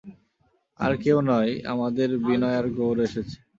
আর 0.79 0.91
কেউ 1.03 1.17
নয়, 1.29 1.51
আমাদের 1.73 2.09
বিনয় 2.25 2.57
আর 2.59 2.67
গৌর 2.77 2.97
এসেছে। 3.07 3.37